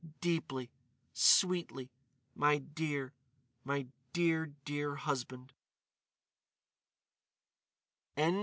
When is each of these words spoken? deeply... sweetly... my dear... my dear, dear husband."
deeply... 0.21 0.69
sweetly... 1.13 1.89
my 2.35 2.57
dear... 2.59 3.11
my 3.63 3.85
dear, 4.13 4.51
dear 4.65 4.95
husband." 4.95 5.53